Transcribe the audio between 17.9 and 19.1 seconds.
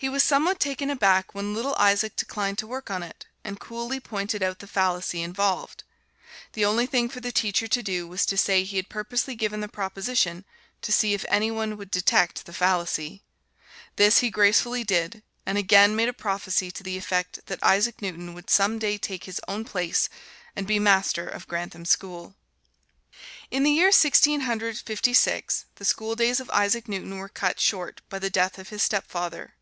Newton would some day